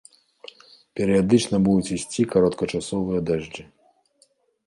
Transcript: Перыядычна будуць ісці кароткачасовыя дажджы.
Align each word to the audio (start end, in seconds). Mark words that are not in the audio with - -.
Перыядычна 0.99 1.55
будуць 1.67 1.93
ісці 1.97 2.21
кароткачасовыя 2.33 3.19
дажджы. 3.31 3.63